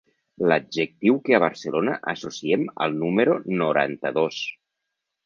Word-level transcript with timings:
L'adjectiu 0.51 1.19
que 1.27 1.35
a 1.37 1.39
Barcelona 1.43 1.93
associem 2.13 2.63
al 2.87 2.97
número 3.03 3.37
noranta-dos. 3.61 4.41